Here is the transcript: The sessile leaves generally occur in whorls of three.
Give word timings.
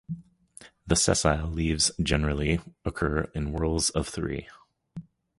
The 0.87 0.95
sessile 0.95 1.45
leaves 1.51 1.91
generally 2.01 2.59
occur 2.83 3.29
in 3.35 3.51
whorls 3.53 3.91
of 3.91 4.07
three. 4.07 4.47